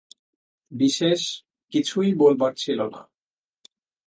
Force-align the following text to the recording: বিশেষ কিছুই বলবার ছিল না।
বিশেষ 0.71 1.21
কিছুই 1.73 2.11
বলবার 2.15 2.53
ছিল 2.53 2.79
না। 2.87 3.01